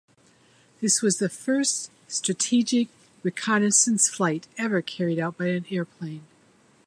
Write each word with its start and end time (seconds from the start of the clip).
This 0.81 1.03
was 1.03 1.19
the 1.19 1.29
first 1.29 1.91
strategic 2.07 2.87
reconnaissance 3.21 4.09
flight 4.09 4.47
ever 4.57 4.81
carried 4.81 5.19
out 5.19 5.37
by 5.37 5.49
an 5.49 5.67
airplane. 5.69 6.23